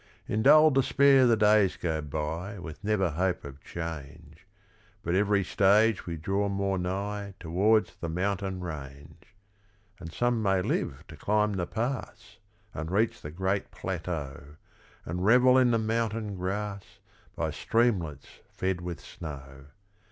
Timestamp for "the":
1.27-1.37, 7.97-8.09, 11.53-11.67, 13.21-13.29, 15.69-15.77